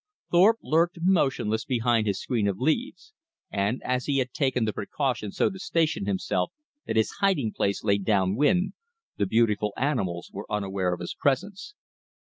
[0.31, 3.13] Thorpe lurked motionless behind his screen of leaves;
[3.51, 6.51] and as he had taken the precaution so to station himself
[6.87, 8.73] that his hiding place lay downwind,
[9.17, 11.75] the beautiful animals were unaware of his presence.